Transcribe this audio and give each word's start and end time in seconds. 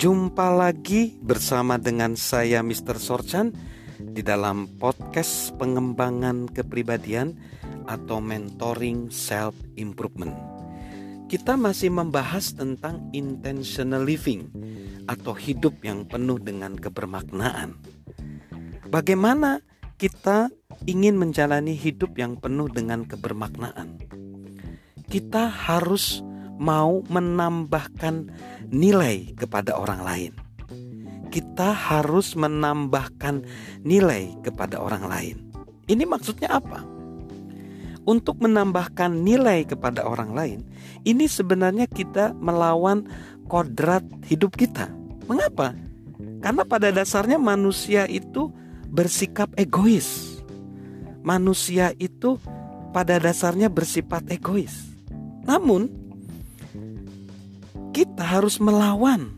Jumpa 0.00 0.48
lagi 0.56 1.20
bersama 1.20 1.76
dengan 1.76 2.16
saya 2.16 2.64
Mr. 2.64 2.96
Sorchan 2.96 3.52
di 4.00 4.24
dalam 4.24 4.64
podcast 4.80 5.52
pengembangan 5.60 6.48
kepribadian 6.48 7.36
atau 7.84 8.16
mentoring 8.16 9.12
self 9.12 9.52
improvement. 9.76 10.32
Kita 11.28 11.60
masih 11.60 11.92
membahas 11.92 12.56
tentang 12.56 13.12
intentional 13.12 14.00
living 14.00 14.48
atau 15.04 15.36
hidup 15.36 15.76
yang 15.84 16.08
penuh 16.08 16.40
dengan 16.40 16.80
kebermaknaan. 16.80 17.76
Bagaimana 18.88 19.60
kita 20.00 20.48
ingin 20.88 21.20
menjalani 21.20 21.76
hidup 21.76 22.16
yang 22.16 22.40
penuh 22.40 22.72
dengan 22.72 23.04
kebermaknaan? 23.04 24.00
Kita 25.12 25.52
harus 25.52 26.24
mau 26.60 27.00
menambahkan 27.08 28.28
nilai 28.68 29.32
kepada 29.32 29.80
orang 29.80 30.04
lain. 30.04 30.32
Kita 31.32 31.72
harus 31.72 32.36
menambahkan 32.36 33.48
nilai 33.80 34.36
kepada 34.44 34.76
orang 34.76 35.08
lain. 35.08 35.36
Ini 35.88 36.04
maksudnya 36.04 36.60
apa? 36.60 36.84
Untuk 38.04 38.44
menambahkan 38.44 39.24
nilai 39.24 39.64
kepada 39.64 40.04
orang 40.04 40.36
lain, 40.36 40.60
ini 41.08 41.24
sebenarnya 41.24 41.88
kita 41.88 42.36
melawan 42.36 43.08
kodrat 43.48 44.04
hidup 44.28 44.56
kita. 44.56 44.90
Mengapa? 45.30 45.72
Karena 46.40 46.64
pada 46.64 46.88
dasarnya 46.90 47.36
manusia 47.36 48.04
itu 48.08 48.50
bersikap 48.90 49.52
egois. 49.54 50.40
Manusia 51.22 51.92
itu 52.00 52.40
pada 52.90 53.20
dasarnya 53.20 53.70
bersifat 53.70 54.26
egois. 54.32 54.90
Namun, 55.44 55.99
kita 58.00 58.24
harus 58.24 58.56
melawan 58.64 59.36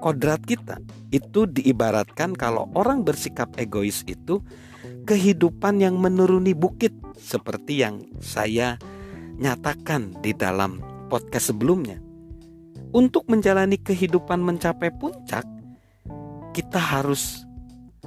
kodrat 0.00 0.40
kita. 0.48 0.80
Itu 1.12 1.44
diibaratkan 1.44 2.32
kalau 2.32 2.72
orang 2.72 3.04
bersikap 3.04 3.52
egois 3.60 4.00
itu 4.08 4.40
kehidupan 5.04 5.84
yang 5.84 6.00
menuruni 6.00 6.56
bukit 6.56 6.96
seperti 7.20 7.84
yang 7.84 8.00
saya 8.24 8.80
nyatakan 9.36 10.16
di 10.24 10.32
dalam 10.32 10.80
podcast 11.12 11.52
sebelumnya. 11.52 12.00
Untuk 12.96 13.28
menjalani 13.28 13.76
kehidupan 13.76 14.40
mencapai 14.40 14.88
puncak, 14.96 15.44
kita 16.56 16.80
harus 16.80 17.44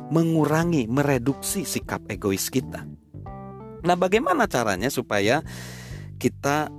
mengurangi, 0.10 0.90
mereduksi 0.90 1.70
sikap 1.70 2.02
egois 2.10 2.50
kita. 2.50 2.82
Nah, 3.86 3.94
bagaimana 3.94 4.50
caranya 4.50 4.90
supaya 4.90 5.46
kita 6.18 6.74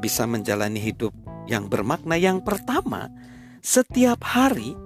bisa 0.00 0.24
menjalani 0.24 0.80
hidup 0.80 1.12
yang 1.46 1.70
bermakna. 1.70 2.18
Yang 2.18 2.44
pertama, 2.44 3.08
setiap 3.64 4.20
hari 4.24 4.76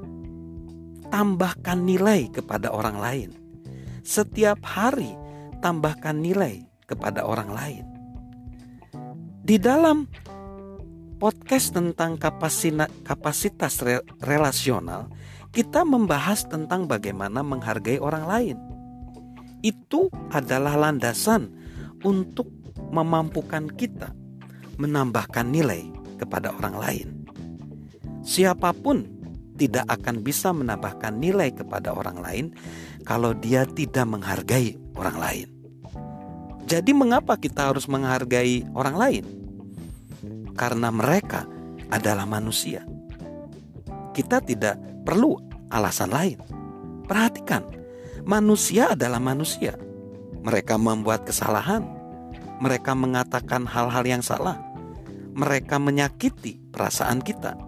tambahkan 1.08 1.83
nilai 1.83 2.30
kepada 2.30 2.74
orang 2.74 2.98
lain. 2.98 3.30
Setiap 4.05 4.60
hari 4.66 5.14
tambahkan 5.64 6.20
nilai 6.20 6.66
kepada 6.84 7.25
orang 7.25 7.50
lain. 7.55 7.84
Di 9.44 9.56
dalam 9.56 10.10
podcast 11.16 11.72
tentang 11.72 12.20
kapasitas 13.06 13.80
relasional, 14.20 15.08
kita 15.55 15.86
membahas 15.86 16.44
tentang 16.44 16.84
bagaimana 16.84 17.41
menghargai 17.41 17.97
orang 18.02 18.25
lain. 18.27 18.58
Itu 19.64 20.12
adalah 20.34 20.77
landasan 20.77 21.48
untuk 22.05 22.50
memampukan 22.92 23.70
kita 23.72 24.12
menambahkan 24.77 25.48
nilai 25.48 26.03
kepada 26.16 26.54
orang 26.54 26.76
lain. 26.78 27.08
Siapa 28.24 28.72
pun 28.72 29.04
tidak 29.54 29.86
akan 29.86 30.24
bisa 30.24 30.50
menambahkan 30.50 31.14
nilai 31.14 31.54
kepada 31.54 31.94
orang 31.94 32.19
lain 32.19 32.44
kalau 33.06 33.36
dia 33.36 33.69
tidak 33.69 34.06
menghargai 34.08 34.74
orang 34.98 35.19
lain. 35.20 35.48
Jadi, 36.64 36.97
mengapa 36.97 37.36
kita 37.36 37.69
harus 37.69 37.84
menghargai 37.84 38.64
orang 38.72 38.97
lain? 38.97 39.24
Karena 40.56 40.88
mereka 40.88 41.44
adalah 41.92 42.24
manusia. 42.24 42.82
Kita 44.16 44.41
tidak 44.41 44.80
perlu 45.04 45.36
alasan 45.69 46.08
lain. 46.08 46.38
Perhatikan, 47.04 47.69
manusia 48.24 48.97
adalah 48.97 49.20
manusia. 49.20 49.76
Mereka 50.41 50.80
membuat 50.80 51.28
kesalahan, 51.28 51.84
mereka 52.64 52.97
mengatakan 52.97 53.69
hal-hal 53.69 54.04
yang 54.08 54.24
salah, 54.24 54.56
mereka 55.34 55.83
menyakiti 55.83 56.56
perasaan 56.71 57.21
kita. 57.21 57.59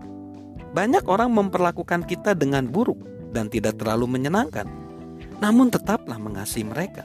Banyak 0.72 1.10
orang 1.10 1.34
memperlakukan 1.34 2.06
kita 2.06 2.38
dengan 2.38 2.70
buruk 2.70 2.98
dan 3.34 3.50
tidak 3.50 3.82
terlalu 3.82 4.18
menyenangkan, 4.18 4.70
namun 5.42 5.68
tetaplah 5.68 6.16
mengasihi 6.16 6.64
mereka. 6.64 7.04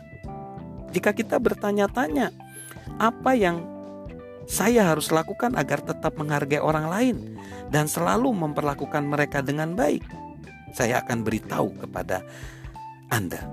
Jika 0.92 1.16
kita 1.16 1.40
bertanya-tanya, 1.40 2.30
apa 3.00 3.32
yang 3.34 3.64
saya 4.46 4.92
harus 4.92 5.10
lakukan 5.10 5.56
agar 5.56 5.82
tetap 5.82 6.20
menghargai 6.20 6.60
orang 6.60 6.86
lain 6.92 7.18
dan 7.72 7.88
selalu 7.88 8.36
memperlakukan 8.36 9.08
mereka 9.08 9.40
dengan 9.40 9.74
baik? 9.74 10.04
Saya 10.76 11.04
akan 11.04 11.24
beritahu 11.24 11.72
kepada 11.84 12.24
Anda. 13.12 13.44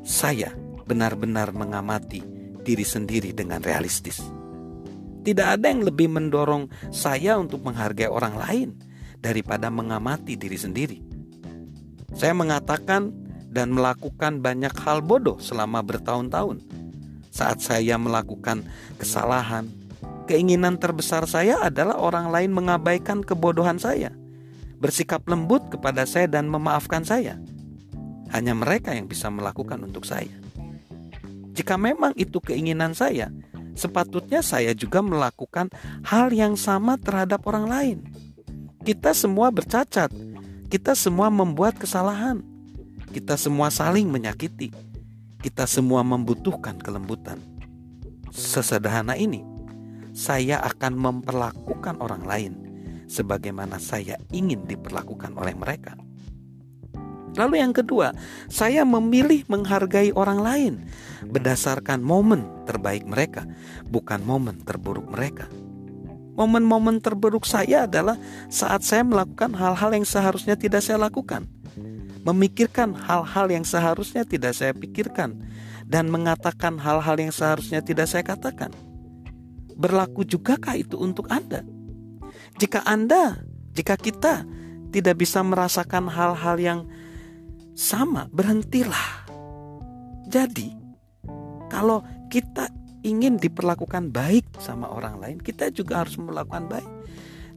Saya 0.00 0.52
benar-benar 0.88 1.52
mengamati 1.52 2.24
diri 2.64 2.84
sendiri 2.84 3.36
dengan 3.36 3.60
realistis. 3.60 4.39
Tidak 5.20 5.46
ada 5.60 5.68
yang 5.68 5.84
lebih 5.84 6.08
mendorong 6.08 6.72
saya 6.88 7.36
untuk 7.36 7.60
menghargai 7.60 8.08
orang 8.08 8.34
lain 8.40 8.68
daripada 9.20 9.68
mengamati 9.68 10.34
diri 10.34 10.56
sendiri. 10.56 10.98
Saya 12.16 12.32
mengatakan 12.32 13.12
dan 13.50 13.74
melakukan 13.74 14.40
banyak 14.40 14.72
hal 14.80 15.04
bodoh 15.04 15.36
selama 15.42 15.84
bertahun-tahun. 15.84 16.62
Saat 17.30 17.62
saya 17.62 17.94
melakukan 18.00 18.66
kesalahan, 18.98 19.70
keinginan 20.26 20.78
terbesar 20.78 21.26
saya 21.26 21.58
adalah 21.62 21.98
orang 21.98 22.30
lain 22.30 22.50
mengabaikan 22.50 23.22
kebodohan 23.22 23.78
saya, 23.78 24.10
bersikap 24.78 25.22
lembut 25.26 25.62
kepada 25.70 26.06
saya 26.06 26.26
dan 26.26 26.50
memaafkan 26.50 27.02
saya. 27.06 27.38
Hanya 28.30 28.54
mereka 28.54 28.94
yang 28.94 29.10
bisa 29.10 29.26
melakukan 29.26 29.82
untuk 29.82 30.06
saya. 30.06 30.30
Jika 31.50 31.74
memang 31.74 32.14
itu 32.14 32.38
keinginan 32.38 32.94
saya, 32.94 33.34
sepatutnya 33.80 34.44
saya 34.44 34.76
juga 34.76 35.00
melakukan 35.00 35.72
hal 36.04 36.28
yang 36.36 36.60
sama 36.60 37.00
terhadap 37.00 37.40
orang 37.48 37.64
lain. 37.64 37.98
Kita 38.84 39.16
semua 39.16 39.48
bercacat, 39.48 40.12
kita 40.68 40.92
semua 40.92 41.32
membuat 41.32 41.80
kesalahan, 41.80 42.44
kita 43.16 43.40
semua 43.40 43.72
saling 43.72 44.12
menyakiti, 44.12 44.68
kita 45.40 45.64
semua 45.64 46.04
membutuhkan 46.04 46.76
kelembutan. 46.76 47.40
Sesederhana 48.28 49.16
ini, 49.16 49.40
saya 50.12 50.60
akan 50.60 50.92
memperlakukan 51.00 51.96
orang 51.98 52.22
lain 52.28 52.52
sebagaimana 53.10 53.80
saya 53.82 54.20
ingin 54.30 54.68
diperlakukan 54.68 55.34
oleh 55.34 55.56
mereka. 55.56 55.98
Lalu 57.38 57.62
yang 57.62 57.70
kedua, 57.70 58.10
saya 58.50 58.82
memilih 58.82 59.46
menghargai 59.46 60.10
orang 60.14 60.40
lain 60.42 60.74
berdasarkan 61.26 62.02
momen 62.02 62.42
terbaik 62.66 63.06
mereka, 63.06 63.46
bukan 63.86 64.22
momen 64.26 64.58
terburuk 64.66 65.06
mereka. 65.10 65.46
Momen-momen 66.40 67.04
terburuk 67.04 67.44
saya 67.44 67.84
adalah 67.84 68.16
saat 68.48 68.80
saya 68.80 69.04
melakukan 69.04 69.52
hal-hal 69.52 69.92
yang 69.92 70.06
seharusnya 70.08 70.56
tidak 70.56 70.80
saya 70.80 70.96
lakukan. 70.96 71.44
Memikirkan 72.24 72.96
hal-hal 72.96 73.52
yang 73.52 73.64
seharusnya 73.66 74.24
tidak 74.24 74.56
saya 74.56 74.72
pikirkan 74.72 75.36
dan 75.84 76.08
mengatakan 76.08 76.80
hal-hal 76.80 77.20
yang 77.20 77.28
seharusnya 77.28 77.84
tidak 77.84 78.08
saya 78.08 78.24
katakan. 78.24 78.72
Berlaku 79.76 80.24
jugakah 80.24 80.80
itu 80.80 80.96
untuk 80.96 81.28
Anda? 81.28 81.60
Jika 82.56 82.88
Anda, 82.88 83.40
jika 83.76 84.00
kita 84.00 84.44
tidak 84.96 85.20
bisa 85.20 85.44
merasakan 85.44 86.08
hal-hal 86.08 86.56
yang 86.56 86.80
sama, 87.74 88.26
berhentilah. 88.30 89.26
Jadi, 90.30 90.70
kalau 91.70 92.04
kita 92.30 92.70
ingin 93.02 93.40
diperlakukan 93.40 94.12
baik 94.12 94.46
sama 94.60 94.90
orang 94.90 95.18
lain, 95.18 95.38
kita 95.40 95.72
juga 95.72 96.04
harus 96.04 96.18
melakukan 96.20 96.68
baik. 96.68 96.90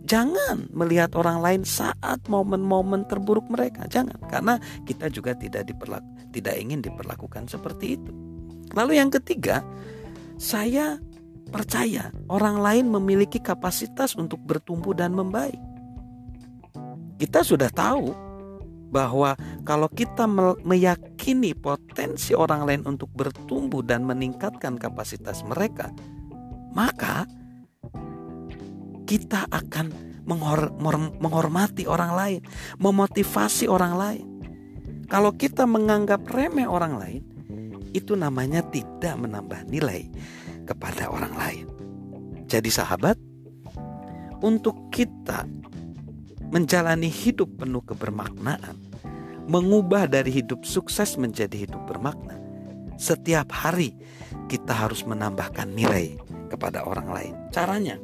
Jangan 0.03 0.67
melihat 0.75 1.15
orang 1.15 1.39
lain 1.39 1.61
saat 1.63 2.19
momen-momen 2.27 3.07
terburuk 3.07 3.47
mereka, 3.47 3.87
jangan, 3.87 4.19
karena 4.27 4.59
kita 4.83 5.07
juga 5.07 5.31
tidak 5.31 5.63
diperlaku, 5.71 6.07
tidak 6.35 6.59
ingin 6.59 6.83
diperlakukan 6.83 7.47
seperti 7.47 7.95
itu. 7.95 8.11
Lalu 8.75 8.99
yang 8.99 9.07
ketiga, 9.07 9.63
saya 10.35 10.99
percaya 11.53 12.11
orang 12.27 12.59
lain 12.59 12.85
memiliki 12.91 13.39
kapasitas 13.39 14.17
untuk 14.19 14.43
bertumbuh 14.43 14.91
dan 14.91 15.15
membaik. 15.15 15.59
Kita 17.15 17.45
sudah 17.45 17.71
tahu 17.71 18.11
bahwa 18.93 19.33
kalau 19.65 19.89
kita 19.89 20.29
meyakini 20.61 21.57
potensi 21.57 22.37
orang 22.37 22.69
lain 22.69 22.81
untuk 22.85 23.09
bertumbuh 23.09 23.81
dan 23.81 24.05
meningkatkan 24.05 24.77
kapasitas 24.77 25.41
mereka, 25.41 25.89
maka 26.77 27.25
kita 29.09 29.49
akan 29.49 29.89
menghor 30.29 30.69
menghormati 31.17 31.89
orang 31.89 32.13
lain, 32.13 32.41
memotivasi 32.77 33.65
orang 33.65 33.93
lain. 33.97 34.25
Kalau 35.09 35.33
kita 35.33 35.65
menganggap 35.65 36.23
remeh 36.29 36.69
orang 36.69 36.95
lain, 37.01 37.23
itu 37.97 38.13
namanya 38.13 38.61
tidak 38.69 39.17
menambah 39.19 39.67
nilai 39.69 40.07
kepada 40.63 41.11
orang 41.11 41.33
lain. 41.35 41.65
Jadi 42.47 42.69
sahabat, 42.71 43.17
untuk 44.41 44.89
kita 44.89 45.45
menjalani 46.53 47.09
hidup 47.09 47.49
penuh 47.57 47.81
kebermaknaan, 47.81 48.77
mengubah 49.49 50.05
dari 50.05 50.29
hidup 50.29 50.61
sukses 50.61 51.17
menjadi 51.17 51.65
hidup 51.65 51.81
bermakna, 51.89 52.37
setiap 53.01 53.49
hari 53.49 53.97
kita 54.53 54.69
harus 54.69 55.01
menambahkan 55.01 55.73
nilai 55.73 56.13
kepada 56.53 56.85
orang 56.85 57.09
lain. 57.09 57.33
Caranya, 57.49 57.97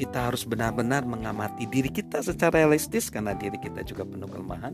kita 0.00 0.32
harus 0.32 0.48
benar-benar 0.48 1.04
mengamati 1.04 1.68
diri 1.68 1.92
kita 1.92 2.24
secara 2.24 2.64
realistis 2.64 3.12
karena 3.12 3.36
diri 3.36 3.60
kita 3.60 3.84
juga 3.84 4.08
penuh 4.08 4.24
kelemahan. 4.24 4.72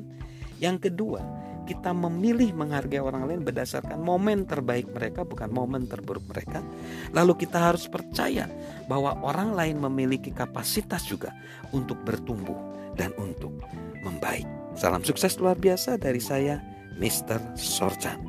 Yang 0.63 0.89
kedua, 0.89 1.19
kita 1.67 1.91
memilih 1.91 2.55
menghargai 2.55 3.03
orang 3.03 3.27
lain 3.27 3.43
berdasarkan 3.43 3.99
momen 3.99 4.47
terbaik 4.47 4.87
mereka 4.95 5.27
bukan 5.27 5.51
momen 5.51 5.91
terburuk 5.91 6.23
mereka. 6.31 6.63
Lalu 7.11 7.45
kita 7.45 7.59
harus 7.59 7.91
percaya 7.91 8.47
bahwa 8.87 9.19
orang 9.27 9.53
lain 9.59 9.83
memiliki 9.83 10.31
kapasitas 10.31 11.05
juga 11.11 11.35
untuk 11.75 11.99
bertumbuh 12.07 12.57
dan 12.95 13.11
untuk 13.19 13.53
membaik. 14.07 14.47
Salam 14.79 15.03
sukses 15.03 15.37
luar 15.43 15.59
biasa 15.59 15.99
dari 15.99 16.23
saya, 16.23 16.63
Mr. 16.97 17.59
Sorchan. 17.59 18.23